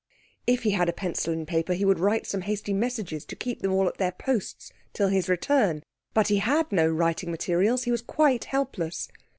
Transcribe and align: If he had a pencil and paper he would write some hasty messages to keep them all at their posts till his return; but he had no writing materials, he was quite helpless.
If 0.47 0.63
he 0.63 0.71
had 0.71 0.89
a 0.89 0.93
pencil 0.93 1.31
and 1.31 1.47
paper 1.47 1.73
he 1.73 1.85
would 1.85 1.99
write 1.99 2.25
some 2.25 2.41
hasty 2.41 2.73
messages 2.73 3.23
to 3.25 3.35
keep 3.35 3.61
them 3.61 3.71
all 3.71 3.87
at 3.87 3.99
their 3.99 4.11
posts 4.13 4.73
till 4.93 5.09
his 5.09 5.29
return; 5.29 5.83
but 6.15 6.29
he 6.29 6.37
had 6.37 6.71
no 6.71 6.87
writing 6.89 7.29
materials, 7.29 7.83
he 7.83 7.91
was 7.91 8.01
quite 8.01 8.45
helpless. 8.45 9.09